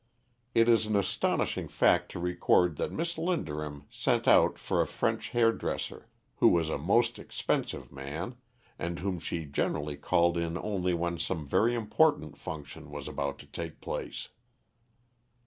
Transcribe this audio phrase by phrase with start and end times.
[0.55, 5.29] It is an astonishing fact to record that Miss Linderham sent out for a French
[5.29, 8.37] hairdresser, who was a most expensive man,
[8.79, 13.45] and whom she generally called in only when some very important function was about to
[13.45, 14.29] take place.